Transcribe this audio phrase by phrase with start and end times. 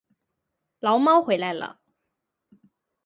[0.79, 1.79] 牢猫回来了